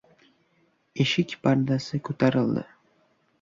[1.05, 2.65] Eshik pardasi ko‘tarildi.